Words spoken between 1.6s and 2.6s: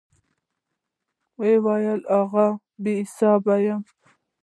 ویل آغلې,